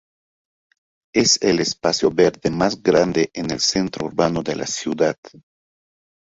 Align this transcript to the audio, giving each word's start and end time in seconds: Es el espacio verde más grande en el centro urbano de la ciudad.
Es 1.13 1.39
el 1.43 1.59
espacio 1.59 2.09
verde 2.09 2.49
más 2.49 2.81
grande 2.81 3.29
en 3.35 3.51
el 3.51 3.59
centro 3.59 4.07
urbano 4.07 4.41
de 4.41 4.55
la 4.55 4.65
ciudad. 4.65 5.15